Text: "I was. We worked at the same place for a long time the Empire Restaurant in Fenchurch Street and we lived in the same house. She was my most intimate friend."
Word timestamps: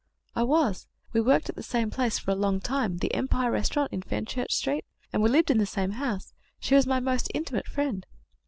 "I 0.35 0.41
was. 0.41 0.87
We 1.13 1.21
worked 1.21 1.47
at 1.49 1.55
the 1.55 1.61
same 1.61 1.91
place 1.91 2.17
for 2.17 2.31
a 2.31 2.35
long 2.35 2.59
time 2.59 2.97
the 2.97 3.13
Empire 3.13 3.51
Restaurant 3.51 3.93
in 3.93 4.01
Fenchurch 4.01 4.51
Street 4.51 4.83
and 5.13 5.21
we 5.21 5.29
lived 5.29 5.51
in 5.51 5.59
the 5.59 5.67
same 5.67 5.91
house. 5.91 6.33
She 6.59 6.73
was 6.73 6.87
my 6.87 6.99
most 6.99 7.29
intimate 7.35 7.67
friend." 7.67 8.07